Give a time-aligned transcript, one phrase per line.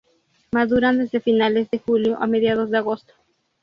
[0.51, 3.13] Maduran desde finales de julio a mediados de agosto.